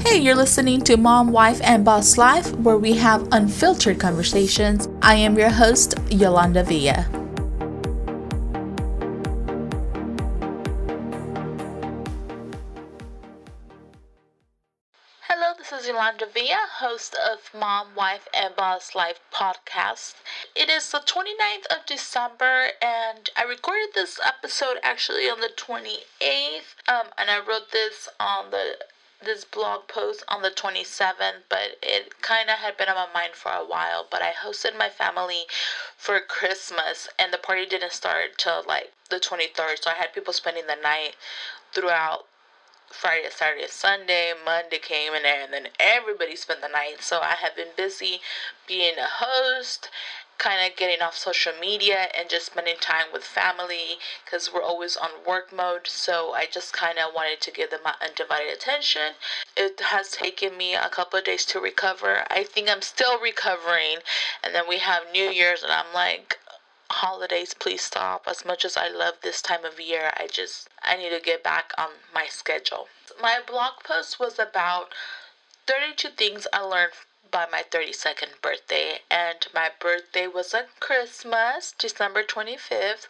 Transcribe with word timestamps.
Hey, 0.00 0.18
you're 0.18 0.34
listening 0.34 0.80
to 0.82 0.96
Mom, 0.96 1.30
Wife, 1.30 1.60
and 1.62 1.84
Boss 1.84 2.18
Life, 2.18 2.52
where 2.56 2.78
we 2.78 2.94
have 2.94 3.28
unfiltered 3.30 4.00
conversations. 4.00 4.88
I 5.02 5.14
am 5.14 5.38
your 5.38 5.50
host, 5.50 5.94
Yolanda 6.10 6.64
Villa. 6.64 7.19
Villa, 15.92 16.68
host 16.78 17.16
of 17.16 17.50
Mom, 17.52 17.96
Wife, 17.96 18.28
and 18.32 18.54
Boss 18.54 18.94
Life 18.94 19.18
podcast. 19.34 20.14
It 20.54 20.68
is 20.68 20.92
the 20.92 21.00
29th 21.00 21.66
of 21.68 21.84
December, 21.84 22.68
and 22.80 23.28
I 23.36 23.42
recorded 23.42 23.88
this 23.92 24.20
episode 24.24 24.78
actually 24.84 25.28
on 25.28 25.40
the 25.40 25.50
28th, 25.56 26.76
um, 26.86 27.08
and 27.18 27.28
I 27.28 27.40
wrote 27.40 27.72
this 27.72 28.08
on 28.20 28.52
the 28.52 28.76
this 29.20 29.44
blog 29.44 29.88
post 29.88 30.22
on 30.28 30.42
the 30.42 30.50
27th, 30.50 31.42
but 31.48 31.76
it 31.82 32.22
kind 32.22 32.48
of 32.48 32.58
had 32.58 32.76
been 32.76 32.88
on 32.88 32.94
my 32.94 33.08
mind 33.12 33.34
for 33.34 33.50
a 33.50 33.66
while. 33.66 34.06
But 34.08 34.22
I 34.22 34.30
hosted 34.30 34.78
my 34.78 34.88
family 34.88 35.46
for 35.96 36.20
Christmas, 36.20 37.08
and 37.18 37.32
the 37.32 37.38
party 37.38 37.66
didn't 37.66 37.92
start 37.92 38.38
till 38.38 38.62
like 38.64 38.92
the 39.08 39.18
23rd, 39.18 39.82
so 39.82 39.90
I 39.90 39.94
had 39.94 40.14
people 40.14 40.32
spending 40.32 40.68
the 40.68 40.76
night 40.80 41.16
throughout 41.72 42.26
Friday, 42.90 43.28
Saturday, 43.30 43.66
Sunday, 43.68 44.32
Monday 44.44 44.78
came 44.78 45.14
in 45.14 45.22
there, 45.22 45.44
and 45.44 45.52
then 45.52 45.68
everybody 45.78 46.36
spent 46.36 46.60
the 46.60 46.68
night. 46.68 46.96
So 47.00 47.20
I 47.20 47.36
have 47.40 47.56
been 47.56 47.74
busy 47.76 48.20
being 48.66 48.98
a 48.98 49.06
host 49.06 49.88
kind 50.40 50.66
of 50.66 50.76
getting 50.76 51.02
off 51.02 51.16
social 51.16 51.52
media 51.60 52.06
and 52.16 52.30
just 52.30 52.46
spending 52.46 52.76
time 52.80 53.04
with 53.12 53.22
family 53.22 53.98
because 54.24 54.50
we're 54.52 54.62
always 54.62 54.96
on 54.96 55.10
work 55.26 55.52
mode. 55.52 55.86
So 55.86 56.32
I 56.32 56.46
just 56.50 56.72
kind 56.72 56.98
of 56.98 57.14
wanted 57.14 57.42
to 57.42 57.50
give 57.50 57.70
them 57.70 57.80
my 57.84 57.94
undivided 58.02 58.54
attention. 58.54 59.12
It 59.54 59.78
has 59.80 60.10
taken 60.10 60.56
me 60.56 60.74
a 60.74 60.88
couple 60.88 61.18
of 61.18 61.26
days 61.26 61.44
to 61.46 61.60
recover. 61.60 62.24
I 62.30 62.42
think 62.44 62.70
I'm 62.70 62.80
still 62.80 63.20
recovering. 63.20 63.98
And 64.42 64.54
then 64.54 64.64
we 64.66 64.78
have 64.78 65.02
New 65.12 65.28
Year's, 65.28 65.62
and 65.62 65.70
I'm 65.70 65.92
like, 65.94 66.38
holidays 66.90 67.54
please 67.54 67.82
stop 67.82 68.24
as 68.26 68.44
much 68.44 68.64
as 68.64 68.76
i 68.76 68.88
love 68.88 69.14
this 69.22 69.40
time 69.40 69.64
of 69.64 69.80
year 69.80 70.12
i 70.16 70.26
just 70.26 70.68
i 70.82 70.96
need 70.96 71.10
to 71.10 71.20
get 71.20 71.42
back 71.42 71.72
on 71.78 71.90
my 72.14 72.26
schedule 72.26 72.88
my 73.20 73.38
blog 73.46 73.74
post 73.84 74.18
was 74.18 74.38
about 74.38 74.92
32 75.66 76.08
things 76.10 76.46
i 76.52 76.60
learned 76.60 76.92
by 77.30 77.46
my 77.50 77.62
32nd 77.70 78.40
birthday, 78.42 78.98
and 79.10 79.46
my 79.54 79.70
birthday 79.78 80.26
was 80.26 80.52
on 80.52 80.64
Christmas, 80.80 81.72
December 81.78 82.24
25th. 82.24 83.06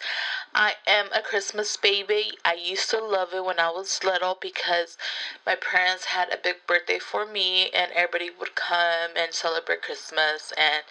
I 0.54 0.74
am 0.86 1.08
a 1.14 1.22
Christmas 1.22 1.76
baby. 1.76 2.32
I 2.44 2.54
used 2.54 2.90
to 2.90 3.02
love 3.02 3.32
it 3.32 3.44
when 3.44 3.58
I 3.58 3.70
was 3.70 4.04
little 4.04 4.36
because 4.40 4.98
my 5.46 5.54
parents 5.54 6.06
had 6.06 6.32
a 6.32 6.36
big 6.36 6.56
birthday 6.66 6.98
for 6.98 7.24
me, 7.24 7.70
and 7.70 7.92
everybody 7.92 8.30
would 8.30 8.54
come 8.54 9.12
and 9.16 9.32
celebrate 9.32 9.82
Christmas, 9.82 10.52
and 10.58 10.82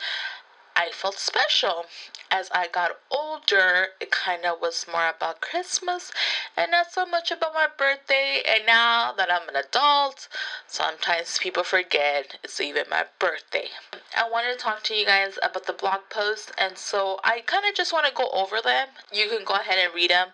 I 0.82 0.92
felt 0.92 1.20
special. 1.20 1.88
As 2.32 2.50
I 2.54 2.70
got 2.70 3.02
older, 3.12 3.90
it 4.00 4.12
kind 4.12 4.46
of 4.46 4.62
was 4.62 4.86
more 4.90 5.10
about 5.10 5.42
Christmas 5.42 6.10
and 6.56 6.72
not 6.72 6.90
so 6.90 7.06
much 7.06 7.32
about 7.32 7.54
my 7.54 7.68
birthday. 7.68 8.42
And 8.48 8.66
now 8.66 9.12
that 9.12 9.30
I'm 9.30 9.50
an 9.50 9.58
adult, 9.58 10.30
sometimes 10.68 11.38
people 11.38 11.66
forget 11.66 12.38
it's 12.46 12.62
even 12.62 12.86
my 12.90 13.08
birthday. 13.20 13.68
I 14.16 14.30
wanted 14.30 14.54
to 14.54 14.58
talk 14.58 14.82
to 14.84 14.96
you 14.96 15.06
guys 15.06 15.38
about 15.44 15.66
the 15.66 15.74
blog 15.74 16.08
post, 16.10 16.54
and 16.58 16.78
so 16.78 17.20
I 17.26 17.42
kind 17.42 17.66
of 17.66 17.76
just 17.76 17.92
want 17.92 18.06
to 18.08 18.14
go 18.14 18.30
over 18.30 18.62
them. 18.62 18.88
You 19.12 19.28
can 19.28 19.44
go 19.44 19.56
ahead 19.56 19.80
and 19.80 19.94
read 19.94 20.12
them, 20.12 20.30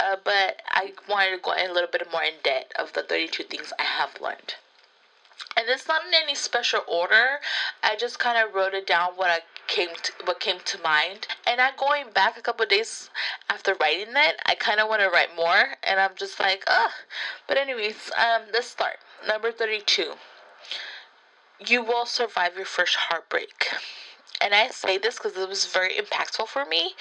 uh, 0.00 0.16
but 0.24 0.62
I 0.68 0.94
wanted 1.06 1.32
to 1.32 1.42
go 1.42 1.52
in 1.52 1.68
a 1.68 1.74
little 1.74 1.90
bit 1.92 2.10
more 2.10 2.22
in 2.22 2.40
depth 2.42 2.72
of 2.76 2.94
the 2.94 3.02
32 3.02 3.42
things 3.42 3.74
I 3.78 3.82
have 3.82 4.18
learned 4.22 4.54
and 5.56 5.66
it's 5.68 5.88
not 5.88 6.02
in 6.06 6.14
any 6.14 6.34
special 6.34 6.80
order. 6.88 7.40
I 7.82 7.96
just 7.96 8.18
kind 8.18 8.38
of 8.38 8.54
wrote 8.54 8.74
it 8.74 8.86
down 8.86 9.12
what 9.16 9.30
I 9.30 9.40
came 9.66 9.88
to, 10.02 10.12
what 10.24 10.40
came 10.40 10.58
to 10.64 10.78
mind. 10.82 11.26
And 11.46 11.60
I'm 11.60 11.74
going 11.78 12.06
back 12.14 12.36
a 12.36 12.42
couple 12.42 12.66
days 12.66 13.10
after 13.48 13.74
writing 13.80 14.14
it. 14.16 14.36
I 14.46 14.54
kind 14.54 14.80
of 14.80 14.88
want 14.88 15.02
to 15.02 15.10
write 15.10 15.36
more, 15.36 15.76
and 15.82 16.00
I'm 16.00 16.14
just 16.16 16.40
like, 16.40 16.64
ugh. 16.66 16.90
But 17.46 17.56
anyways, 17.56 18.10
um, 18.16 18.42
let's 18.52 18.68
start. 18.68 18.96
Number 19.26 19.52
thirty-two. 19.52 20.14
You 21.64 21.82
will 21.82 22.06
survive 22.06 22.56
your 22.56 22.66
first 22.66 22.96
heartbreak. 22.96 23.68
And 24.40 24.52
I 24.52 24.68
say 24.70 24.98
this 24.98 25.18
because 25.18 25.36
it 25.36 25.48
was 25.48 25.66
very 25.66 25.94
impactful 25.94 26.48
for 26.48 26.64
me 26.64 26.94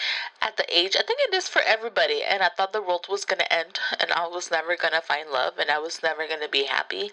at 0.44 0.58
the 0.58 0.66
age. 0.70 0.96
I 0.96 1.02
think 1.02 1.20
it 1.28 1.34
is 1.34 1.48
for 1.48 1.64
everybody. 1.66 2.22
And 2.22 2.44
I 2.44 2.50
thought 2.50 2.72
the 2.72 2.84
world 2.84 3.08
was 3.10 3.26
going 3.26 3.40
to 3.40 3.52
end 3.52 3.80
and 4.00 4.12
I 4.12 4.28
was 4.28 4.52
never 4.52 4.76
going 4.76 4.94
to 4.94 5.02
find 5.02 5.32
love 5.32 5.54
and 5.58 5.72
I 5.72 5.80
was 5.80 6.04
never 6.04 6.28
going 6.28 6.42
to 6.42 6.50
be 6.50 6.66
happy. 6.66 7.10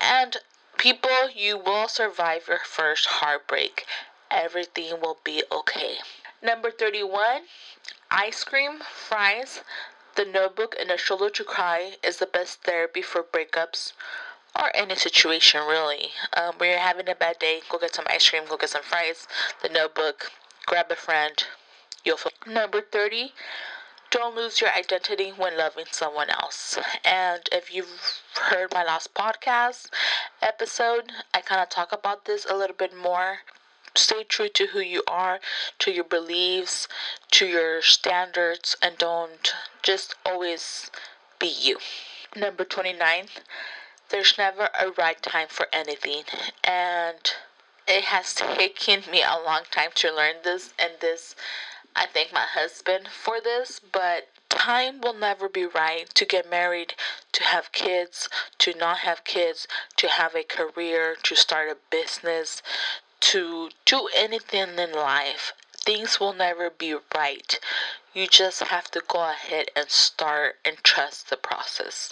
And 0.00 0.36
People, 0.78 1.30
you 1.34 1.56
will 1.56 1.88
survive 1.88 2.48
your 2.48 2.58
first 2.64 3.06
heartbreak. 3.06 3.86
Everything 4.30 5.00
will 5.00 5.18
be 5.24 5.42
okay. 5.50 5.96
Number 6.42 6.70
31 6.70 7.42
ice 8.10 8.44
cream, 8.44 8.80
fries, 8.80 9.62
the 10.14 10.24
notebook, 10.24 10.76
and 10.78 10.90
a 10.90 10.98
shoulder 10.98 11.30
to 11.30 11.44
cry 11.44 11.96
is 12.02 12.18
the 12.18 12.26
best 12.26 12.62
therapy 12.62 13.02
for 13.02 13.22
breakups 13.22 13.92
or 14.54 14.70
any 14.74 14.94
situation 14.94 15.60
really. 15.66 16.10
Um, 16.36 16.54
when 16.58 16.70
you're 16.70 16.78
having 16.78 17.08
a 17.08 17.14
bad 17.14 17.38
day, 17.38 17.60
go 17.68 17.78
get 17.78 17.94
some 17.94 18.06
ice 18.08 18.28
cream, 18.28 18.44
go 18.48 18.56
get 18.56 18.70
some 18.70 18.82
fries, 18.82 19.26
the 19.62 19.68
notebook, 19.68 20.30
grab 20.66 20.90
a 20.90 20.96
friend. 20.96 21.44
You'll 22.04 22.18
feel. 22.18 22.32
Number 22.46 22.80
30 22.80 23.32
don't 24.14 24.36
lose 24.36 24.60
your 24.60 24.70
identity 24.70 25.30
when 25.30 25.58
loving 25.58 25.86
someone 25.90 26.30
else. 26.30 26.78
And 27.04 27.48
if 27.50 27.74
you've 27.74 28.22
heard 28.40 28.72
my 28.72 28.84
last 28.84 29.12
podcast 29.12 29.88
episode, 30.44 31.10
I 31.32 31.40
kind 31.40 31.62
of 31.62 31.70
talk 31.70 31.90
about 31.90 32.26
this 32.26 32.44
a 32.44 32.54
little 32.54 32.76
bit 32.76 32.94
more. 32.94 33.38
Stay 33.96 34.24
true 34.24 34.48
to 34.50 34.66
who 34.68 34.80
you 34.80 35.02
are, 35.08 35.40
to 35.78 35.90
your 35.90 36.04
beliefs, 36.04 36.86
to 37.30 37.46
your 37.46 37.80
standards, 37.80 38.76
and 38.82 38.98
don't 38.98 39.54
just 39.82 40.14
always 40.26 40.90
be 41.38 41.46
you. 41.48 41.78
Number 42.36 42.64
29, 42.64 43.26
there's 44.10 44.36
never 44.36 44.68
a 44.78 44.90
right 44.90 45.22
time 45.22 45.48
for 45.48 45.68
anything. 45.72 46.24
And 46.62 47.32
it 47.88 48.04
has 48.04 48.34
taken 48.34 49.02
me 49.10 49.22
a 49.22 49.40
long 49.44 49.62
time 49.70 49.90
to 49.96 50.14
learn 50.14 50.36
this, 50.44 50.74
and 50.78 50.92
this 51.00 51.34
I 51.96 52.06
thank 52.06 52.32
my 52.32 52.44
husband 52.44 53.08
for 53.08 53.40
this, 53.40 53.80
but 53.80 54.28
time 54.48 55.00
will 55.00 55.14
never 55.14 55.48
be 55.48 55.64
right 55.64 56.08
to 56.14 56.24
get 56.24 56.48
married, 56.50 56.94
to 57.32 57.44
have 57.44 57.72
kids, 57.72 58.28
to 58.58 58.74
not 58.74 58.98
have 58.98 59.24
kids, 59.24 59.66
to 59.96 60.08
have 60.08 60.34
a 60.34 60.42
career, 60.42 61.16
to 61.22 61.34
start 61.34 61.68
a 61.70 61.76
business, 61.90 62.62
to 63.20 63.70
do 63.84 64.08
anything 64.14 64.78
in 64.78 64.92
life. 64.92 65.52
Things 65.72 66.18
will 66.18 66.32
never 66.32 66.70
be 66.70 66.94
right. 67.14 67.58
You 68.12 68.26
just 68.26 68.62
have 68.62 68.90
to 68.92 69.02
go 69.06 69.28
ahead 69.28 69.66
and 69.76 69.90
start 69.90 70.56
and 70.64 70.76
trust 70.82 71.30
the 71.30 71.36
process 71.36 72.10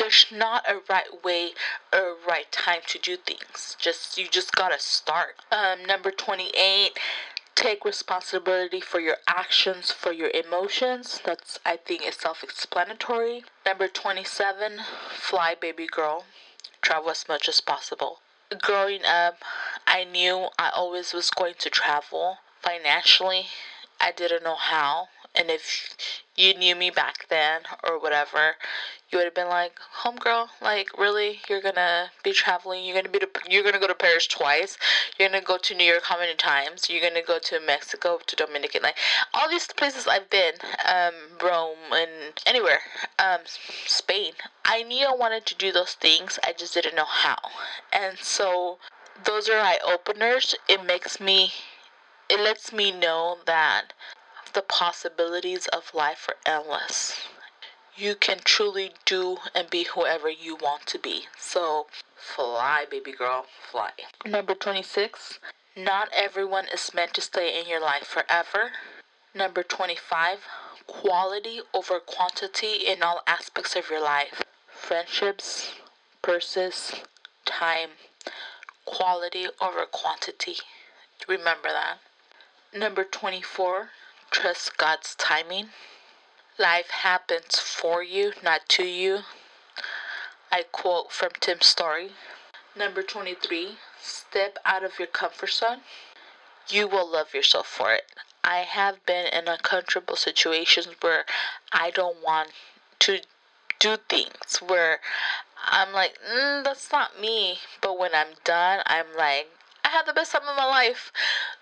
there's 0.00 0.26
not 0.32 0.64
a 0.68 0.80
right 0.88 1.22
way 1.22 1.50
or 1.92 2.16
right 2.26 2.50
time 2.50 2.80
to 2.86 2.98
do 2.98 3.16
things. 3.16 3.76
Just 3.78 4.16
you 4.16 4.28
just 4.28 4.52
gotta 4.52 4.78
start. 4.78 5.36
Um, 5.52 5.84
number 5.84 6.10
28, 6.10 6.98
take 7.60 7.84
responsibility 7.84 8.80
for 8.80 9.00
your 9.00 9.18
actions, 9.28 9.90
for 9.90 10.12
your 10.12 10.30
emotions. 10.30 11.20
That's, 11.22 11.58
I 11.64 11.76
think, 11.76 12.06
is 12.06 12.16
self 12.16 12.42
explanatory. 12.42 13.44
Number 13.66 13.86
27, 13.86 14.80
fly, 15.10 15.54
baby 15.60 15.86
girl. 15.86 16.24
Travel 16.80 17.10
as 17.10 17.26
much 17.28 17.48
as 17.48 17.60
possible. 17.60 18.20
Growing 18.62 19.04
up, 19.04 19.44
I 19.86 20.04
knew 20.04 20.48
I 20.58 20.70
always 20.70 21.12
was 21.12 21.30
going 21.30 21.54
to 21.58 21.68
travel. 21.68 22.38
Financially, 22.62 23.46
I 24.00 24.10
didn't 24.12 24.42
know 24.42 24.56
how. 24.56 25.08
And 25.34 25.48
if 25.48 25.96
you 26.36 26.54
knew 26.54 26.74
me 26.74 26.90
back 26.90 27.28
then 27.28 27.62
or 27.84 27.98
whatever, 28.00 28.56
you 29.10 29.18
would 29.18 29.24
have 29.24 29.34
been 29.34 29.48
like, 29.48 29.78
"Homegirl, 30.02 30.50
like 30.60 30.96
really, 30.98 31.40
you're 31.48 31.60
gonna 31.60 32.12
be 32.22 32.32
traveling. 32.32 32.84
You're 32.84 32.96
gonna 32.96 33.08
be 33.08 33.18
to, 33.20 33.28
you're 33.48 33.62
gonna 33.62 33.78
go 33.78 33.86
to 33.86 33.94
Paris 33.94 34.26
twice. 34.26 34.76
You're 35.18 35.28
gonna 35.28 35.40
go 35.40 35.56
to 35.58 35.74
New 35.74 35.84
York 35.84 36.04
how 36.04 36.18
many 36.18 36.34
times? 36.34 36.88
You're 36.88 37.02
gonna 37.08 37.22
go 37.22 37.38
to 37.38 37.60
Mexico, 37.60 38.18
to 38.26 38.36
Dominican, 38.36 38.82
like 38.82 38.96
all 39.34 39.48
these 39.48 39.66
places 39.68 40.06
I've 40.06 40.30
been, 40.30 40.54
um, 40.84 41.14
Rome 41.42 41.92
and 41.92 42.40
anywhere, 42.46 42.82
um, 43.18 43.40
Spain. 43.86 44.34
I 44.64 44.82
knew 44.82 45.06
I 45.06 45.14
wanted 45.14 45.46
to 45.46 45.54
do 45.54 45.72
those 45.72 45.94
things. 45.94 46.38
I 46.44 46.52
just 46.52 46.74
didn't 46.74 46.94
know 46.96 47.04
how, 47.04 47.38
and 47.92 48.18
so 48.18 48.78
those 49.24 49.48
are 49.48 49.58
eye 49.58 49.78
openers. 49.84 50.54
It 50.68 50.84
makes 50.84 51.20
me, 51.20 51.52
it 52.28 52.40
lets 52.40 52.72
me 52.72 52.90
know 52.92 53.38
that 53.46 53.92
the 54.52 54.62
possibilities 54.62 55.66
of 55.68 55.94
life 55.94 56.28
are 56.28 56.36
endless 56.46 57.20
you 57.96 58.14
can 58.14 58.38
truly 58.44 58.92
do 59.04 59.36
and 59.54 59.68
be 59.68 59.84
whoever 59.84 60.30
you 60.30 60.56
want 60.56 60.86
to 60.86 60.98
be. 60.98 61.24
So 61.38 61.86
fly, 62.16 62.86
baby 62.90 63.12
girl, 63.12 63.46
fly. 63.70 63.90
Number 64.24 64.54
26, 64.54 65.38
not 65.76 66.08
everyone 66.14 66.66
is 66.72 66.94
meant 66.94 67.14
to 67.14 67.20
stay 67.20 67.60
in 67.60 67.68
your 67.68 67.80
life 67.80 68.06
forever. 68.06 68.70
Number 69.34 69.62
25, 69.62 70.38
quality 70.86 71.60
over 71.74 72.00
quantity 72.00 72.86
in 72.86 73.02
all 73.02 73.22
aspects 73.26 73.76
of 73.76 73.90
your 73.90 74.02
life. 74.02 74.42
friendships 74.68 75.72
purses, 76.22 76.92
time, 77.44 77.90
quality 78.84 79.46
over 79.60 79.84
quantity. 79.90 80.56
Remember 81.28 81.68
that. 81.68 81.98
Number 82.78 83.04
24, 83.04 83.90
trust 84.30 84.76
God's 84.76 85.14
timing. 85.14 85.70
Life 86.58 86.90
happens 86.90 87.58
for 87.58 88.02
you, 88.02 88.32
not 88.42 88.68
to 88.70 88.84
you. 88.84 89.20
I 90.52 90.64
quote 90.70 91.12
from 91.12 91.30
Tim 91.40 91.60
Storey. 91.60 92.10
Number 92.76 93.02
23, 93.02 93.76
step 94.00 94.58
out 94.64 94.84
of 94.84 94.98
your 94.98 95.08
comfort 95.08 95.50
zone. 95.50 95.80
You 96.68 96.86
will 96.86 97.10
love 97.10 97.34
yourself 97.34 97.66
for 97.66 97.92
it. 97.92 98.04
I 98.44 98.58
have 98.58 99.04
been 99.06 99.26
in 99.26 99.48
uncomfortable 99.48 100.16
situations 100.16 100.88
where 101.00 101.24
I 101.72 101.90
don't 101.90 102.22
want 102.24 102.50
to 103.00 103.20
do 103.78 103.96
things 104.08 104.58
where 104.66 105.00
I'm 105.66 105.92
like, 105.92 106.18
mm, 106.28 106.64
that's 106.64 106.92
not 106.92 107.20
me. 107.20 107.58
But 107.80 107.98
when 107.98 108.14
I'm 108.14 108.34
done, 108.44 108.82
I'm 108.86 109.06
like, 109.16 109.48
I 109.90 109.92
had 109.94 110.06
the 110.06 110.12
best 110.12 110.30
time 110.30 110.46
of 110.46 110.56
my 110.56 110.66
life. 110.66 111.10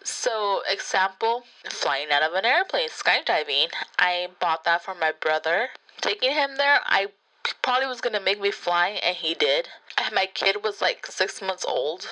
So, 0.04 0.62
example, 0.68 1.44
flying 1.70 2.10
out 2.10 2.22
of 2.22 2.34
an 2.34 2.44
airplane, 2.44 2.90
skydiving. 2.90 3.70
I 3.98 4.28
bought 4.38 4.64
that 4.64 4.84
for 4.84 4.94
my 4.94 5.12
brother. 5.12 5.70
Taking 6.02 6.32
him 6.32 6.56
there, 6.58 6.80
I 6.84 7.06
probably 7.62 7.86
was 7.86 8.02
gonna 8.02 8.20
make 8.20 8.38
me 8.38 8.50
fly, 8.50 9.00
and 9.02 9.16
he 9.16 9.32
did. 9.32 9.70
And 9.96 10.14
my 10.14 10.26
kid 10.26 10.62
was 10.62 10.82
like 10.82 11.06
six 11.06 11.40
months 11.40 11.64
old, 11.64 12.06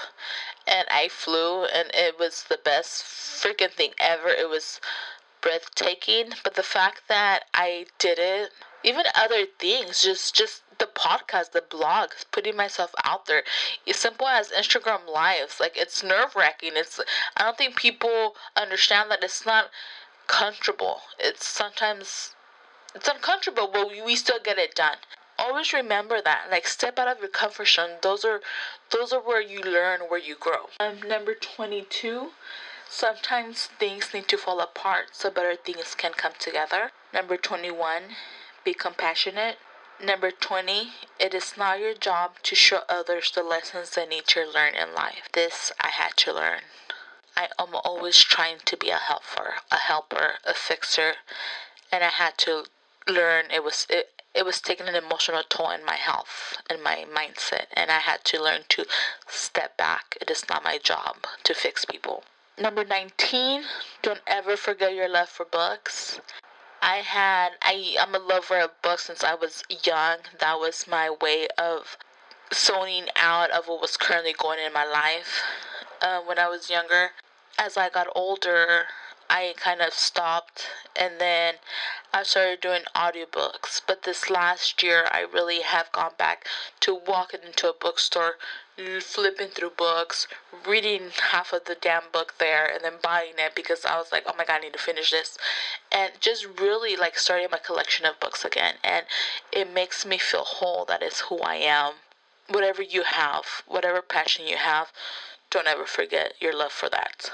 and 0.66 0.88
I 0.90 1.08
flew, 1.08 1.66
and 1.66 1.90
it 1.92 2.18
was 2.18 2.44
the 2.44 2.56
best 2.64 3.04
freaking 3.04 3.72
thing 3.72 3.92
ever. 3.98 4.28
It 4.28 4.48
was 4.48 4.80
breathtaking, 5.42 6.32
but 6.42 6.54
the 6.54 6.62
fact 6.62 7.08
that 7.08 7.44
I 7.52 7.88
did 7.98 8.18
it, 8.18 8.52
even 8.82 9.04
other 9.14 9.44
things, 9.44 10.02
just 10.02 10.34
just 10.34 10.62
the 10.78 10.86
podcast, 10.86 11.52
the 11.52 11.62
blog, 11.68 12.10
putting 12.32 12.56
myself 12.56 12.94
out 13.04 13.26
there. 13.26 13.42
As 13.88 13.96
simple 13.96 14.26
as 14.26 14.50
Instagram 14.50 15.08
lives. 15.12 15.60
Like 15.60 15.76
it's 15.76 16.02
nerve 16.02 16.34
wracking. 16.36 16.72
It's 16.74 17.00
I 17.36 17.44
don't 17.44 17.58
think 17.58 17.76
people 17.76 18.34
understand 18.56 19.10
that 19.10 19.22
it's 19.22 19.46
not 19.46 19.70
comfortable. 20.26 21.00
It's 21.18 21.46
sometimes 21.46 22.34
it's 22.94 23.08
uncomfortable, 23.08 23.68
but 23.72 23.90
we 23.90 24.16
still 24.16 24.40
get 24.42 24.58
it 24.58 24.74
done. 24.74 24.96
Always 25.38 25.72
remember 25.72 26.20
that. 26.22 26.46
Like 26.50 26.66
step 26.66 26.98
out 26.98 27.08
of 27.08 27.20
your 27.20 27.28
comfort 27.28 27.68
zone. 27.68 27.98
Those 28.02 28.24
are 28.24 28.40
those 28.90 29.12
are 29.12 29.20
where 29.20 29.42
you 29.42 29.60
learn, 29.60 30.00
where 30.08 30.20
you 30.20 30.36
grow. 30.38 30.70
Um, 30.80 31.00
number 31.06 31.34
twenty 31.34 31.82
two. 31.82 32.30
Sometimes 32.88 33.66
things 33.78 34.14
need 34.14 34.28
to 34.28 34.38
fall 34.38 34.60
apart 34.60 35.08
so 35.12 35.28
better 35.28 35.56
things 35.56 35.94
can 35.96 36.12
come 36.12 36.32
together. 36.38 36.92
Number 37.12 37.36
21, 37.36 38.02
be 38.64 38.74
compassionate. 38.74 39.58
Number 40.02 40.30
20, 40.30 40.92
it 41.18 41.32
is 41.32 41.56
not 41.56 41.80
your 41.80 41.94
job 41.94 42.36
to 42.42 42.54
show 42.54 42.82
others 42.86 43.30
the 43.30 43.42
lessons 43.42 43.90
they 43.90 44.06
need 44.06 44.26
to 44.26 44.44
learn 44.44 44.74
in 44.74 44.94
life. 44.94 45.28
This 45.32 45.72
I 45.80 45.88
had 45.88 46.16
to 46.18 46.34
learn. 46.34 46.60
I 47.34 47.48
am 47.58 47.74
always 47.74 48.18
trying 48.18 48.58
to 48.66 48.76
be 48.76 48.90
a 48.90 48.98
helper, 48.98 49.54
a 49.70 49.76
helper, 49.76 50.34
a 50.44 50.52
fixer, 50.52 51.14
and 51.90 52.04
I 52.04 52.08
had 52.08 52.36
to 52.38 52.64
learn 53.08 53.46
it 53.50 53.64
was 53.64 53.86
it, 53.88 54.22
it 54.34 54.44
was 54.44 54.60
taking 54.60 54.86
an 54.86 54.94
emotional 54.94 55.42
toll 55.48 55.70
in 55.70 55.84
my 55.84 55.94
health 55.94 56.58
and 56.68 56.82
my 56.82 57.06
mindset 57.10 57.66
and 57.72 57.90
I 57.90 58.00
had 58.00 58.22
to 58.24 58.42
learn 58.42 58.62
to 58.70 58.84
step 59.28 59.78
back. 59.78 60.18
It 60.20 60.30
is 60.30 60.48
not 60.48 60.64
my 60.64 60.76
job 60.76 61.26
to 61.44 61.54
fix 61.54 61.86
people. 61.86 62.24
Number 62.58 62.84
19, 62.84 63.62
don't 64.02 64.20
ever 64.26 64.56
forget 64.56 64.94
your 64.94 65.08
love 65.08 65.28
for 65.28 65.46
books. 65.46 66.20
I 66.82 66.96
had 66.96 67.52
I 67.62 67.96
I'm 68.00 68.14
a 68.14 68.18
lover 68.18 68.60
of 68.60 68.70
books 68.82 69.04
since 69.04 69.24
I 69.24 69.34
was 69.34 69.62
young. 69.84 70.18
That 70.38 70.58
was 70.58 70.86
my 70.86 71.10
way 71.10 71.48
of 71.58 71.96
zoning 72.52 73.06
out 73.16 73.50
of 73.50 73.66
what 73.66 73.80
was 73.80 73.96
currently 73.96 74.34
going 74.36 74.58
in 74.64 74.72
my 74.72 74.84
life 74.84 75.42
uh, 76.00 76.20
when 76.20 76.38
I 76.38 76.48
was 76.48 76.70
younger. 76.70 77.10
As 77.58 77.76
I 77.76 77.88
got 77.88 78.06
older, 78.14 78.84
I 79.28 79.54
kind 79.56 79.80
of 79.80 79.92
stopped 79.92 80.68
and 80.94 81.14
then 81.20 81.54
I 82.12 82.22
started 82.22 82.60
doing 82.60 82.82
audiobooks. 82.94 83.80
But 83.86 84.02
this 84.04 84.30
last 84.30 84.82
year, 84.82 85.06
I 85.10 85.20
really 85.20 85.62
have 85.62 85.92
gone 85.92 86.12
back 86.18 86.46
to 86.80 86.94
walking 86.94 87.40
into 87.44 87.68
a 87.68 87.74
bookstore, 87.74 88.34
flipping 89.00 89.48
through 89.48 89.72
books, 89.76 90.26
reading 90.66 91.10
half 91.30 91.52
of 91.52 91.64
the 91.66 91.76
damn 91.78 92.04
book 92.12 92.34
there, 92.38 92.66
and 92.66 92.82
then 92.82 92.94
buying 93.02 93.34
it 93.38 93.54
because 93.54 93.84
I 93.84 93.98
was 93.98 94.12
like, 94.12 94.24
oh 94.26 94.34
my 94.38 94.44
god, 94.44 94.58
I 94.60 94.64
need 94.64 94.72
to 94.74 94.78
finish 94.78 95.10
this. 95.10 95.36
And 95.92 96.12
just 96.20 96.46
really 96.60 96.96
like 96.96 97.18
starting 97.18 97.48
my 97.50 97.58
collection 97.58 98.06
of 98.06 98.20
books 98.20 98.44
again. 98.44 98.76
And 98.82 99.06
it 99.52 99.72
makes 99.72 100.06
me 100.06 100.18
feel 100.18 100.44
whole. 100.44 100.84
That 100.84 101.02
is 101.02 101.20
who 101.28 101.38
I 101.40 101.56
am. 101.56 101.94
Whatever 102.48 102.82
you 102.82 103.02
have, 103.02 103.44
whatever 103.66 104.00
passion 104.02 104.46
you 104.46 104.56
have, 104.56 104.92
don't 105.50 105.66
ever 105.66 105.84
forget 105.84 106.34
your 106.40 106.56
love 106.56 106.72
for 106.72 106.88
that. 106.88 107.30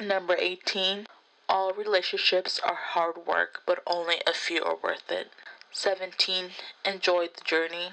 Number 0.00 0.34
18 0.38 1.06
all 1.50 1.72
relationships 1.72 2.60
are 2.62 2.76
hard 2.76 3.26
work, 3.26 3.62
but 3.66 3.82
only 3.84 4.22
a 4.24 4.32
few 4.32 4.62
are 4.62 4.76
worth 4.80 5.10
it. 5.10 5.32
17. 5.72 6.50
Enjoy 6.84 7.26
the 7.26 7.40
journey. 7.44 7.90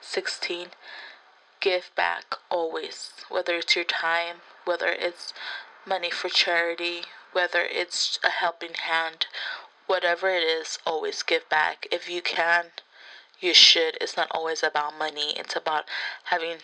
16. 0.00 0.68
Give 1.60 1.90
back 1.94 2.34
always, 2.50 3.12
whether 3.28 3.56
it's 3.56 3.76
your 3.76 3.84
time, 3.84 4.36
whether 4.64 4.88
it's 4.88 5.34
money 5.86 6.10
for 6.10 6.30
charity, 6.30 7.02
whether 7.32 7.60
it's 7.60 8.18
a 8.24 8.30
helping 8.30 8.74
hand, 8.74 9.26
whatever 9.86 10.30
it 10.30 10.42
is, 10.42 10.78
always 10.86 11.22
give 11.22 11.46
back. 11.50 11.86
If 11.92 12.08
you 12.08 12.22
can, 12.22 12.66
you 13.38 13.52
should. 13.52 13.98
It's 14.00 14.16
not 14.16 14.28
always 14.30 14.62
about 14.62 14.98
money, 14.98 15.34
it's 15.36 15.54
about 15.54 15.84
having 16.24 16.58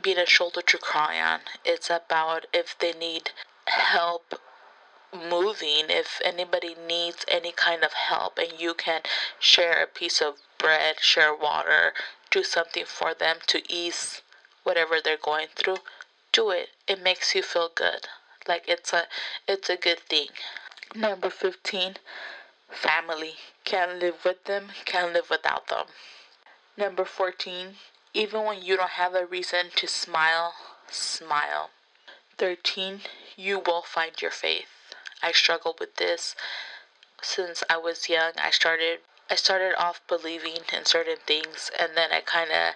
being 0.00 0.18
a 0.18 0.24
shoulder 0.24 0.62
to 0.62 0.78
cry 0.78 1.20
on. 1.20 1.40
It's 1.66 1.90
about 1.90 2.46
if 2.54 2.78
they 2.78 2.92
need 2.92 3.30
help 3.66 4.40
moving 5.12 5.86
if 5.88 6.20
anybody 6.24 6.74
needs 6.88 7.24
any 7.28 7.52
kind 7.52 7.84
of 7.84 7.92
help 7.92 8.38
and 8.38 8.52
you 8.58 8.74
can 8.74 9.02
share 9.38 9.82
a 9.82 9.86
piece 9.86 10.20
of 10.20 10.38
bread, 10.58 11.00
share 11.00 11.34
water, 11.34 11.92
do 12.30 12.42
something 12.42 12.84
for 12.86 13.12
them 13.14 13.36
to 13.46 13.60
ease 13.72 14.22
whatever 14.62 14.96
they're 15.02 15.16
going 15.16 15.48
through, 15.54 15.78
do 16.32 16.50
it. 16.50 16.68
It 16.88 17.02
makes 17.02 17.34
you 17.34 17.42
feel 17.42 17.70
good. 17.74 18.06
Like 18.48 18.64
it's 18.66 18.92
a 18.92 19.04
it's 19.46 19.68
a 19.68 19.76
good 19.76 20.00
thing. 20.00 20.28
Number 20.94 21.30
15, 21.30 21.96
family. 22.70 23.34
Can't 23.64 23.98
live 24.00 24.24
with 24.24 24.44
them, 24.44 24.68
can't 24.84 25.12
live 25.12 25.30
without 25.30 25.68
them. 25.68 25.86
Number 26.76 27.04
14, 27.04 27.76
even 28.14 28.44
when 28.44 28.62
you 28.62 28.76
don't 28.76 28.90
have 28.90 29.14
a 29.14 29.24
reason 29.24 29.66
to 29.76 29.86
smile, 29.86 30.54
smile. 30.90 31.70
13, 32.38 33.00
you 33.36 33.58
will 33.64 33.82
find 33.82 34.20
your 34.20 34.30
faith. 34.30 34.66
I 35.22 35.32
struggled 35.32 35.78
with 35.80 35.96
this 35.96 36.34
since 37.22 37.62
I 37.70 37.76
was 37.76 38.08
young. 38.08 38.32
I 38.36 38.50
started 38.50 39.00
I 39.30 39.36
started 39.36 39.74
off 39.76 40.00
believing 40.08 40.58
in 40.72 40.84
certain 40.84 41.16
things 41.26 41.70
and 41.78 41.96
then 41.96 42.12
I 42.12 42.20
kind 42.20 42.50
of 42.50 42.74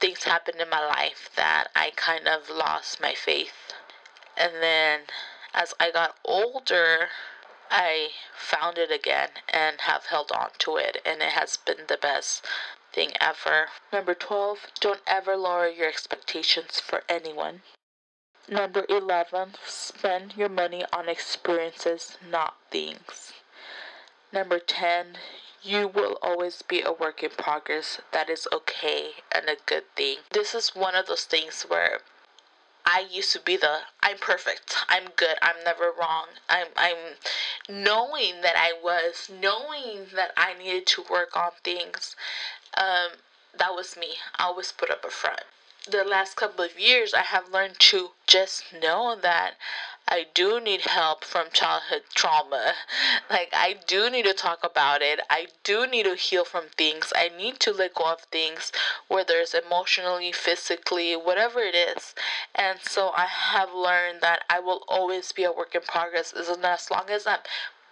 things 0.00 0.24
happened 0.24 0.60
in 0.60 0.68
my 0.68 0.84
life 0.84 1.30
that 1.36 1.68
I 1.74 1.90
kind 1.96 2.28
of 2.28 2.50
lost 2.50 3.00
my 3.00 3.14
faith. 3.14 3.72
And 4.36 4.54
then 4.60 5.02
as 5.54 5.72
I 5.78 5.90
got 5.90 6.16
older, 6.24 7.08
I 7.70 8.10
found 8.36 8.76
it 8.76 8.90
again 8.90 9.30
and 9.48 9.80
have 9.82 10.06
held 10.06 10.32
on 10.32 10.50
to 10.58 10.76
it 10.76 11.00
and 11.06 11.22
it 11.22 11.30
has 11.30 11.56
been 11.56 11.86
the 11.88 11.96
best 11.96 12.44
thing 12.92 13.12
ever. 13.20 13.68
Number 13.92 14.14
12, 14.14 14.66
don't 14.80 15.00
ever 15.06 15.36
lower 15.36 15.68
your 15.68 15.88
expectations 15.88 16.80
for 16.80 17.04
anyone. 17.08 17.62
Number 18.48 18.84
11, 18.90 19.54
spend 19.66 20.36
your 20.36 20.50
money 20.50 20.84
on 20.92 21.08
experiences, 21.08 22.18
not 22.30 22.56
things. 22.70 23.32
Number 24.34 24.58
10, 24.58 25.16
you 25.62 25.88
will 25.88 26.18
always 26.20 26.60
be 26.60 26.82
a 26.82 26.92
work 26.92 27.22
in 27.22 27.30
progress. 27.30 28.02
That 28.12 28.28
is 28.28 28.46
okay 28.52 29.12
and 29.32 29.48
a 29.48 29.56
good 29.64 29.84
thing. 29.96 30.18
This 30.30 30.54
is 30.54 30.76
one 30.76 30.94
of 30.94 31.06
those 31.06 31.24
things 31.24 31.62
where 31.62 32.00
I 32.84 33.06
used 33.10 33.32
to 33.32 33.40
be 33.40 33.56
the 33.56 33.78
I'm 34.02 34.18
perfect. 34.18 34.76
I'm 34.90 35.08
good. 35.16 35.38
I'm 35.40 35.64
never 35.64 35.90
wrong. 35.98 36.26
I'm 36.50 36.66
I'm 36.76 37.16
knowing 37.66 38.42
that 38.42 38.56
I 38.58 38.74
was, 38.82 39.30
knowing 39.30 40.08
that 40.14 40.32
I 40.36 40.52
needed 40.52 40.86
to 40.88 41.04
work 41.10 41.34
on 41.34 41.52
things. 41.62 42.14
Um, 42.76 43.20
that 43.58 43.74
was 43.74 43.96
me. 43.96 44.16
I 44.38 44.44
always 44.44 44.70
put 44.70 44.90
up 44.90 45.02
a 45.02 45.10
front 45.10 45.44
the 45.90 46.04
last 46.04 46.36
couple 46.36 46.64
of 46.64 46.78
years, 46.78 47.12
I 47.12 47.22
have 47.22 47.52
learned 47.52 47.78
to 47.90 48.10
just 48.26 48.64
know 48.72 49.16
that 49.20 49.54
I 50.08 50.26
do 50.34 50.60
need 50.60 50.82
help 50.82 51.24
from 51.24 51.46
childhood 51.52 52.02
trauma. 52.14 52.74
Like, 53.30 53.50
I 53.52 53.76
do 53.86 54.10
need 54.10 54.26
to 54.26 54.34
talk 54.34 54.60
about 54.62 55.02
it. 55.02 55.18
I 55.30 55.48
do 55.64 55.86
need 55.86 56.04
to 56.04 56.14
heal 56.14 56.44
from 56.44 56.64
things. 56.76 57.12
I 57.16 57.28
need 57.28 57.58
to 57.60 57.72
let 57.72 57.94
go 57.94 58.12
of 58.12 58.20
things, 58.30 58.70
whether 59.08 59.38
it's 59.38 59.54
emotionally, 59.54 60.30
physically, 60.30 61.14
whatever 61.16 61.60
it 61.60 61.74
is. 61.74 62.14
And 62.54 62.78
so 62.80 63.10
I 63.10 63.26
have 63.26 63.72
learned 63.72 64.20
that 64.20 64.44
I 64.48 64.60
will 64.60 64.84
always 64.88 65.32
be 65.32 65.44
a 65.44 65.52
work 65.52 65.74
in 65.74 65.82
progress 65.82 66.32
as 66.32 66.48
long 66.48 67.10
as 67.10 67.26
I'm 67.26 67.40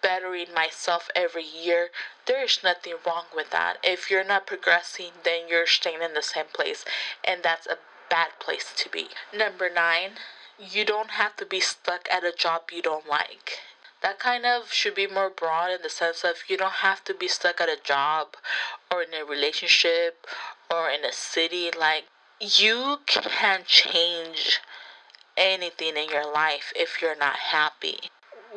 bettering 0.02 0.52
myself 0.54 1.09
every 1.14 1.44
year, 1.44 1.88
there 2.26 2.44
is 2.44 2.62
nothing 2.62 2.94
wrong 3.06 3.25
with 3.35 3.50
that. 3.50 3.78
If 3.82 4.11
you're 4.11 4.25
not 4.25 4.47
progressing, 4.47 5.12
then 5.25 5.49
you're 5.49 5.66
staying 5.66 6.02
in 6.02 6.14
the 6.14 6.23
same 6.23 6.47
place, 6.52 6.85
and 7.25 7.42
that's 7.42 7.66
a 7.66 7.78
bad 8.11 8.38
place 8.40 8.73
to 8.76 8.88
be. 8.88 9.09
Number 9.35 9.71
nine, 9.73 10.18
you 10.59 10.85
don't 10.85 11.12
have 11.12 11.37
to 11.37 11.47
be 11.47 11.61
stuck 11.61 12.09
at 12.11 12.25
a 12.25 12.32
job 12.37 12.71
you 12.73 12.82
don't 12.82 13.09
like. 13.09 13.61
That 14.02 14.18
kind 14.18 14.44
of 14.44 14.73
should 14.73 14.97
be 14.97 15.06
more 15.06 15.30
broad 15.30 15.71
in 15.71 15.82
the 15.82 15.88
sense 15.88 16.25
of 16.25 16.42
you 16.49 16.56
don't 16.56 16.82
have 16.82 17.04
to 17.04 17.14
be 17.14 17.28
stuck 17.28 17.61
at 17.61 17.68
a 17.68 17.78
job 17.82 18.37
or 18.90 19.02
in 19.02 19.14
a 19.14 19.25
relationship 19.25 20.26
or 20.68 20.90
in 20.90 21.04
a 21.04 21.12
city. 21.12 21.71
Like, 21.78 22.04
you 22.40 22.99
can 23.06 23.61
change 23.64 24.61
anything 25.37 25.97
in 25.97 26.09
your 26.09 26.30
life 26.30 26.73
if 26.75 27.00
you're 27.00 27.16
not 27.16 27.37
happy. 27.37 28.11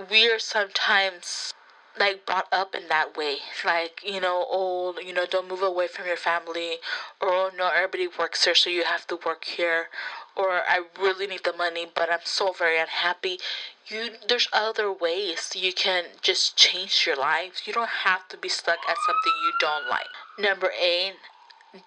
We 0.10 0.30
are 0.30 0.40
sometimes 0.40 1.54
like 1.98 2.25
brought 2.25 2.48
up 2.52 2.75
in 2.75 2.88
that 2.90 3.16
way. 3.16 3.38
Like 3.64 4.02
you 4.06 4.20
know 4.20 4.46
oh 4.50 4.96
you 5.00 5.14
know 5.14 5.25
don't 5.25 5.48
move 5.48 5.62
away 5.62 5.88
from 5.88 6.08
your 6.08 6.18
family 6.18 6.75
or 7.22 7.30
oh 7.30 7.52
no 7.58 7.70
everybody 7.70 8.08
works 8.08 8.46
here 8.46 8.56
so 8.56 8.70
you 8.70 8.84
have 8.84 9.08
to 9.08 9.18
work 9.25 9.46
here 9.46 9.88
or 10.36 10.62
i 10.68 10.82
really 11.00 11.28
need 11.28 11.44
the 11.44 11.54
money 11.54 11.86
but 11.96 12.12
i'm 12.12 12.20
so 12.25 12.52
very 12.52 12.78
unhappy. 12.80 13.40
You 13.88 14.12
there's 14.28 14.50
other 14.52 14.92
ways 14.92 15.52
you 15.56 15.72
can 15.72 16.06
just 16.22 16.58
change 16.58 17.06
your 17.06 17.16
life 17.16 17.66
you 17.66 17.74
don't 17.74 18.04
have 18.04 18.28
to 18.30 18.38
be 18.38 18.50
stuck 18.50 18.80
at 18.90 18.98
something 19.06 19.34
you 19.44 19.54
don't 19.60 19.88
like. 19.90 20.08
Number 20.38 20.72
eight 20.80 21.16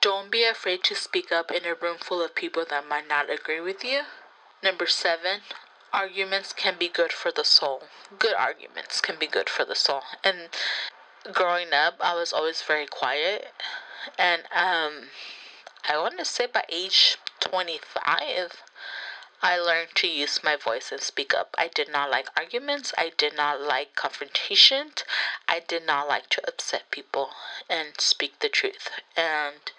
don't 0.00 0.30
be 0.30 0.44
afraid 0.44 0.84
to 0.84 0.94
speak 0.94 1.32
up 1.32 1.50
in 1.50 1.64
a 1.64 1.74
room 1.74 1.96
full 1.98 2.22
of 2.22 2.34
people 2.34 2.64
that 2.68 2.88
might 2.88 3.08
not 3.08 3.30
agree 3.30 3.60
with 3.60 3.84
you. 3.84 4.02
Number 4.62 4.86
seven 4.86 5.40
arguments 5.92 6.52
can 6.52 6.76
be 6.78 6.88
good 6.88 7.12
for 7.12 7.30
the 7.30 7.44
soul. 7.44 7.84
Good 8.18 8.34
arguments 8.34 9.00
can 9.00 9.16
be 9.18 9.26
good 9.26 9.48
for 9.48 9.64
the 9.64 9.74
soul. 9.74 10.02
And 10.24 10.48
growing 11.32 11.72
up, 11.72 11.96
I 12.00 12.14
was 12.14 12.32
always 12.32 12.62
very 12.62 12.86
quiet. 12.86 13.52
And 14.18 14.42
um, 14.54 15.08
I 15.88 15.98
want 15.98 16.18
to 16.18 16.24
say 16.24 16.46
by 16.46 16.64
age 16.68 17.16
25, 17.40 18.62
I 19.40 19.58
learned 19.58 19.94
to 19.96 20.08
use 20.08 20.42
my 20.42 20.56
voice 20.56 20.90
and 20.90 21.00
speak 21.00 21.32
up. 21.32 21.54
I 21.56 21.68
did 21.68 21.90
not 21.90 22.10
like 22.10 22.28
arguments. 22.36 22.92
I 22.98 23.12
did 23.16 23.36
not 23.36 23.60
like 23.60 23.94
confrontation. 23.94 24.90
I 25.46 25.60
did 25.60 25.86
not 25.86 26.08
like 26.08 26.28
to 26.30 26.48
upset 26.48 26.90
people 26.90 27.30
and 27.70 28.00
speak 28.00 28.40
the 28.40 28.48
truth. 28.48 28.90
And 29.16 29.70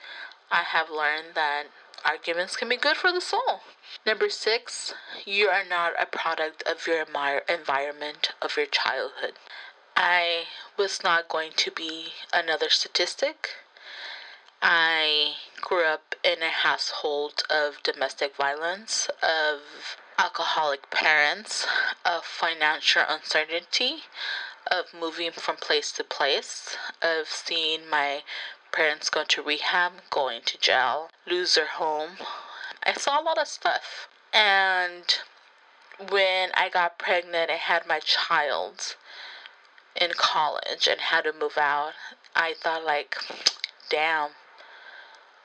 I 0.49 0.63
have 0.63 0.89
learned 0.89 1.35
that 1.35 1.67
arguments 2.05 2.55
can 2.55 2.69
be 2.69 2.77
good 2.77 2.97
for 2.97 3.11
the 3.11 3.21
soul. 3.21 3.61
Number 4.05 4.29
six, 4.29 4.93
you 5.25 5.47
are 5.47 5.63
not 5.67 5.93
a 5.99 6.05
product 6.05 6.63
of 6.63 6.87
your 6.87 7.05
environment, 7.49 8.31
of 8.41 8.57
your 8.57 8.65
childhood. 8.65 9.33
I 9.95 10.45
was 10.77 11.03
not 11.03 11.27
going 11.27 11.51
to 11.57 11.71
be 11.71 12.13
another 12.33 12.69
statistic. 12.69 13.49
I 14.61 15.33
grew 15.61 15.85
up 15.85 16.15
in 16.23 16.41
a 16.41 16.49
household 16.49 17.43
of 17.49 17.83
domestic 17.83 18.35
violence, 18.35 19.09
of 19.21 19.59
alcoholic 20.17 20.89
parents, 20.89 21.65
of 22.05 22.25
financial 22.25 23.03
uncertainty, 23.07 24.03
of 24.69 24.93
moving 24.97 25.31
from 25.31 25.55
place 25.55 25.91
to 25.93 26.03
place, 26.03 26.75
of 27.01 27.27
seeing 27.27 27.89
my 27.89 28.23
parents 28.71 29.09
go 29.09 29.23
to 29.23 29.41
rehab, 29.41 29.93
going 30.09 30.41
to 30.45 30.57
jail, 30.57 31.09
lose 31.27 31.55
their 31.55 31.67
home. 31.67 32.17
I 32.83 32.93
saw 32.93 33.21
a 33.21 33.23
lot 33.23 33.37
of 33.37 33.47
stuff. 33.47 34.07
And 34.33 35.03
when 36.09 36.49
I 36.53 36.69
got 36.69 36.99
pregnant 36.99 37.49
and 37.49 37.59
had 37.59 37.87
my 37.87 37.99
child 37.99 38.95
in 39.99 40.11
college 40.15 40.87
and 40.87 41.01
had 41.01 41.23
to 41.23 41.33
move 41.33 41.57
out, 41.57 41.93
I 42.35 42.53
thought 42.61 42.85
like, 42.85 43.17
damn, 43.89 44.29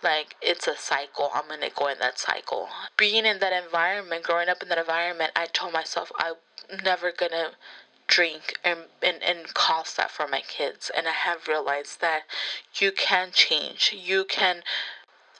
like 0.02 0.36
it's 0.42 0.68
a 0.68 0.76
cycle. 0.76 1.30
I'm 1.34 1.48
gonna 1.48 1.70
go 1.74 1.88
in 1.88 1.98
that 1.98 2.18
cycle. 2.18 2.68
Being 2.96 3.24
in 3.24 3.38
that 3.40 3.52
environment, 3.52 4.22
growing 4.22 4.48
up 4.48 4.62
in 4.62 4.68
that 4.68 4.78
environment, 4.78 5.32
I 5.34 5.46
told 5.46 5.72
myself 5.72 6.12
I'm 6.18 6.34
never 6.84 7.10
gonna 7.10 7.52
drink 8.14 8.58
and, 8.64 8.80
and, 9.02 9.22
and 9.22 9.52
cause 9.54 9.94
that 9.96 10.10
for 10.10 10.28
my 10.28 10.40
kids. 10.40 10.90
And 10.96 11.08
I 11.08 11.12
have 11.12 11.48
realized 11.48 12.00
that 12.00 12.22
you 12.76 12.92
can 12.92 13.30
change. 13.32 13.92
You 13.92 14.24
can. 14.24 14.62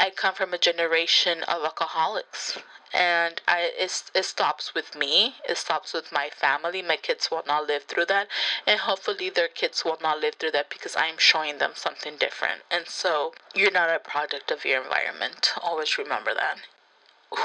I 0.01 0.11
come 0.11 0.35
from 0.35 0.53
a 0.53 0.59
generation 0.59 1.45
of 1.45 1.63
alcoholics. 1.63 2.59
And 2.93 3.41
I 3.47 3.71
it, 3.79 4.11
it 4.15 4.25
stops 4.25 4.75
with 4.75 4.97
me. 4.97 5.37
It 5.49 5.57
stops 5.57 5.93
with 5.93 6.11
my 6.13 6.31
family. 6.35 6.83
My 6.83 6.97
kids 6.97 7.31
will 7.31 7.45
not 7.47 7.67
live 7.67 7.85
through 7.85 8.07
that. 8.07 8.27
And 8.67 8.81
hopefully 8.81 9.31
their 9.31 9.49
kids 9.49 9.85
will 9.85 9.99
not 10.03 10.21
live 10.21 10.35
through 10.35 10.53
that 10.53 10.71
because 10.71 10.97
I'm 10.97 11.19
showing 11.19 11.59
them 11.59 11.73
something 11.75 12.17
different. 12.19 12.63
And 12.73 12.89
so 12.89 13.35
you're 13.55 13.71
not 13.71 13.91
a 13.91 14.01
product 14.01 14.51
of 14.51 14.65
your 14.65 14.83
environment. 14.83 15.53
Always 15.63 15.97
remember 15.97 16.35
that. 16.35 16.59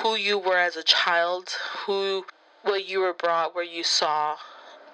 Who 0.01 0.15
you 0.15 0.37
were 0.39 0.57
as 0.57 0.75
a 0.75 0.83
child, 0.83 1.55
who 1.85 2.25
what 2.63 2.87
you 2.87 2.99
were 2.99 3.13
brought, 3.13 3.55
where 3.55 3.63
you 3.63 3.83
saw, 3.83 4.37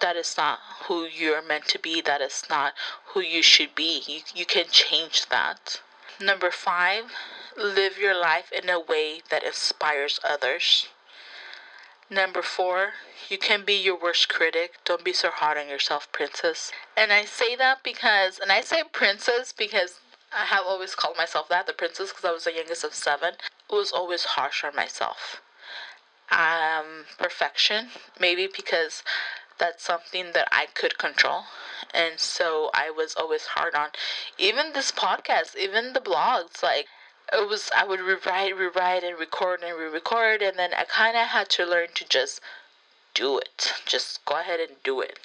that 0.01 0.15
is 0.15 0.35
not 0.37 0.59
who 0.83 1.05
you're 1.05 1.41
meant 1.41 1.67
to 1.69 1.79
be. 1.79 2.01
That 2.01 2.21
is 2.21 2.43
not 2.49 2.73
who 3.07 3.19
you 3.21 3.41
should 3.41 3.75
be. 3.75 4.03
You, 4.07 4.21
you 4.33 4.45
can 4.45 4.65
change 4.71 5.27
that. 5.29 5.81
Number 6.19 6.51
five, 6.51 7.11
live 7.57 7.97
your 7.97 8.19
life 8.19 8.51
in 8.51 8.69
a 8.69 8.79
way 8.79 9.21
that 9.29 9.43
inspires 9.43 10.19
others. 10.23 10.87
Number 12.09 12.41
four, 12.41 12.91
you 13.29 13.37
can 13.37 13.65
be 13.65 13.73
your 13.73 13.99
worst 13.99 14.29
critic. 14.29 14.75
Don't 14.85 15.03
be 15.03 15.13
so 15.13 15.31
hard 15.31 15.57
on 15.57 15.67
yourself, 15.67 16.11
princess. 16.11 16.71
And 16.95 17.11
I 17.11 17.25
say 17.25 17.55
that 17.55 17.83
because, 17.83 18.37
and 18.39 18.51
I 18.51 18.61
say 18.61 18.83
princess 18.91 19.53
because 19.57 19.99
I 20.31 20.45
have 20.45 20.65
always 20.67 20.95
called 20.95 21.17
myself 21.17 21.49
that, 21.49 21.65
the 21.65 21.73
princess, 21.73 22.09
because 22.09 22.25
I 22.25 22.31
was 22.31 22.43
the 22.43 22.53
youngest 22.53 22.83
of 22.83 22.93
seven. 22.93 23.33
I 23.71 23.75
was 23.75 23.91
always 23.91 24.23
harsh 24.25 24.63
on 24.63 24.75
myself. 24.75 25.41
Um, 26.31 27.05
perfection, 27.17 27.89
maybe 28.19 28.47
because 28.53 29.03
that's 29.57 29.83
something 29.83 30.31
that 30.33 30.47
I 30.51 30.67
could 30.67 30.97
control. 30.97 31.43
And 31.93 32.19
so 32.19 32.69
I 32.73 32.89
was 32.89 33.15
always 33.15 33.45
hard 33.47 33.75
on 33.75 33.89
even 34.37 34.73
this 34.73 34.91
podcast, 34.91 35.55
even 35.55 35.93
the 35.93 35.99
blogs, 36.01 36.61
like 36.61 36.87
it 37.31 37.47
was 37.47 37.69
I 37.75 37.85
would 37.85 37.99
rewrite, 37.99 38.55
rewrite 38.55 39.03
and 39.03 39.17
record 39.17 39.63
and 39.63 39.77
re-record 39.77 40.41
and 40.41 40.59
then 40.59 40.73
I 40.73 40.83
kind 40.83 41.17
of 41.17 41.27
had 41.27 41.49
to 41.49 41.65
learn 41.65 41.87
to 41.95 42.07
just 42.07 42.41
do 43.13 43.37
it. 43.39 43.73
Just 43.85 44.23
go 44.25 44.39
ahead 44.39 44.59
and 44.59 44.77
do 44.83 45.01
it. 45.01 45.19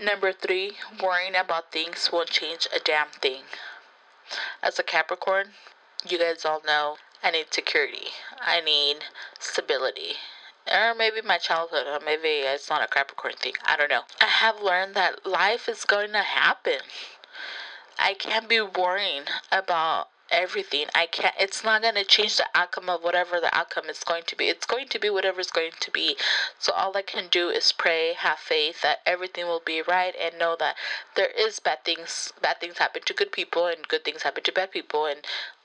Number 0.00 0.32
3, 0.32 0.72
worrying 1.02 1.36
about 1.36 1.72
things 1.72 2.10
won't 2.12 2.30
change 2.30 2.68
a 2.74 2.78
damn 2.78 3.08
thing. 3.08 3.42
As 4.62 4.78
a 4.78 4.82
Capricorn, 4.82 5.50
you 6.08 6.18
guys 6.18 6.44
all 6.44 6.62
know 6.66 6.96
I 7.22 7.30
need 7.30 7.52
security. 7.52 8.08
I 8.40 8.60
need 8.60 8.98
stability 9.40 10.16
or 10.72 10.94
maybe 10.94 11.20
my 11.22 11.38
childhood, 11.38 11.86
or 11.86 12.00
maybe 12.04 12.44
it's 12.46 12.70
not 12.70 12.82
a 12.82 12.88
Capricorn 12.88 13.34
thing. 13.38 13.54
I 13.64 13.76
don't 13.76 13.90
know. 13.90 14.02
I 14.20 14.26
have 14.26 14.60
learned 14.60 14.94
that 14.94 15.26
life 15.26 15.68
is 15.68 15.84
going 15.84 16.12
to 16.12 16.22
happen. 16.22 16.80
I 17.98 18.14
can't 18.14 18.48
be 18.48 18.60
worrying 18.60 19.24
about 19.50 20.08
everything. 20.30 20.86
I 20.94 21.06
can't. 21.06 21.34
It's 21.38 21.64
not 21.64 21.82
going 21.82 21.94
to 21.94 22.04
change 22.04 22.36
the 22.36 22.46
outcome 22.54 22.88
of 22.88 23.02
whatever 23.02 23.40
the 23.40 23.54
outcome 23.56 23.86
is 23.88 24.04
going 24.04 24.24
to 24.26 24.36
be. 24.36 24.44
It's 24.48 24.66
going 24.66 24.88
to 24.88 24.98
be 24.98 25.10
whatever 25.10 25.40
it's 25.40 25.50
going 25.50 25.72
to 25.80 25.90
be. 25.90 26.16
So 26.58 26.72
all 26.72 26.96
I 26.96 27.02
can 27.02 27.28
do 27.30 27.48
is 27.48 27.72
pray, 27.72 28.14
have 28.14 28.38
faith 28.38 28.82
that 28.82 28.98
everything 29.06 29.46
will 29.46 29.62
be 29.64 29.82
right, 29.82 30.14
and 30.20 30.38
know 30.38 30.56
that 30.58 30.76
there 31.16 31.30
is 31.36 31.60
bad 31.60 31.84
things. 31.84 32.32
Bad 32.40 32.60
things 32.60 32.78
happen 32.78 33.02
to 33.06 33.14
good 33.14 33.32
people, 33.32 33.66
and 33.66 33.88
good 33.88 34.04
things 34.04 34.22
happen 34.22 34.42
to 34.44 34.52
bad 34.52 34.70
people, 34.70 35.06
and 35.06 35.20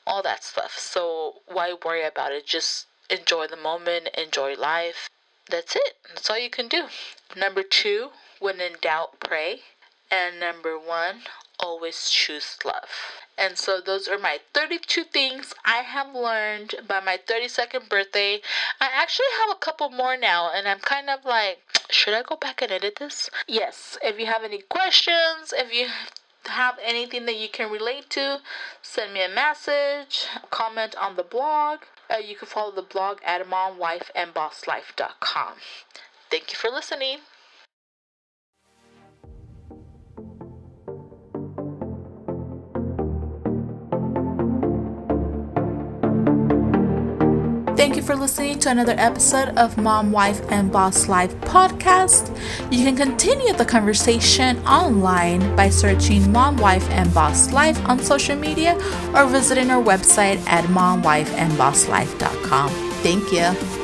all 0.08 0.24
that 0.24 0.44
stuff. 0.44 0.78
So 0.78 1.42
why 1.48 1.76
worry 1.86 2.06
about 2.06 2.32
it? 2.32 2.46
Just 2.46 2.88
enjoy 3.10 3.48
the 3.48 3.58
moment, 3.58 4.10
enjoy 4.18 4.56
life. 4.56 5.10
That's 5.50 5.76
it. 5.76 5.96
That's 6.08 6.30
all 6.30 6.40
you 6.40 6.50
can 6.50 6.68
do. 6.68 6.88
Number 7.36 7.64
two, 7.64 8.10
when 8.40 8.62
in 8.62 8.74
doubt, 8.82 9.20
pray. 9.20 9.62
And 10.10 10.40
number 10.40 10.78
one, 10.78 11.24
always 11.60 12.10
choose 12.10 12.58
love. 12.64 12.90
And 13.38 13.58
so 13.58 13.82
those 13.82 14.08
are 14.08 14.20
my 14.20 14.40
32 14.54 15.06
things 15.06 15.54
I 15.66 15.78
have 15.78 16.14
learned 16.14 16.76
by 16.88 17.00
my 17.00 17.18
32nd 17.18 17.90
birthday. 17.90 18.42
I 18.80 18.90
actually 18.94 19.34
have 19.42 19.50
a 19.56 19.60
couple 19.60 19.90
more 19.90 20.16
now, 20.16 20.52
and 20.54 20.68
I'm 20.68 20.80
kind 20.80 21.10
of 21.10 21.26
like, 21.26 21.60
should 21.90 22.14
I 22.14 22.22
go 22.22 22.36
back 22.36 22.62
and 22.62 22.72
edit 22.72 22.98
this? 23.00 23.30
Yes. 23.48 23.98
If 24.04 24.20
you 24.20 24.28
have 24.28 24.44
any 24.44 24.62
questions, 24.62 25.54
if 25.58 25.74
you 25.74 25.88
have 26.46 26.78
anything 26.84 27.26
that 27.26 27.38
you 27.38 27.50
can 27.50 27.72
relate 27.72 28.10
to, 28.12 28.42
send 28.82 29.14
me 29.14 29.24
a 29.24 29.30
message, 29.30 30.28
comment 30.50 30.96
on 30.96 31.16
the 31.16 31.24
blog. 31.24 31.80
Uh, 32.10 32.18
you 32.18 32.36
can 32.36 32.48
follow 32.48 32.72
the 32.72 32.82
blog 32.82 33.20
at 33.26 33.48
momwifeandbosslife.com. 33.48 35.54
Thank 36.30 36.52
you 36.52 36.58
for 36.58 36.70
listening. 36.70 37.20
Thank 47.84 47.98
you 47.98 48.02
for 48.02 48.16
listening 48.16 48.60
to 48.60 48.70
another 48.70 48.96
episode 48.98 49.50
of 49.58 49.78
Mom, 49.78 50.14
Wife, 50.14 50.40
and 50.50 50.72
Boss 50.72 51.10
Life 51.10 51.36
podcast. 51.42 52.30
You 52.72 52.86
can 52.86 52.96
continue 52.96 53.52
the 53.52 53.66
conversation 53.66 54.58
online 54.66 55.54
by 55.58 55.68
searching 55.68 56.32
Mom, 56.32 56.56
Wife, 56.56 56.90
and 56.92 57.14
Boss 57.14 57.52
Life 57.52 57.78
on 57.90 58.00
social 58.00 58.38
media 58.38 58.78
or 59.14 59.26
visiting 59.26 59.70
our 59.70 59.84
website 59.84 60.40
at 60.48 60.64
momwifeandbosslife.com. 60.70 62.70
Thank 63.04 63.34
you. 63.34 63.83